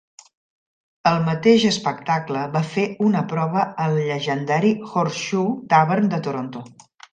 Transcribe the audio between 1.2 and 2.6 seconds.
mateix espectacle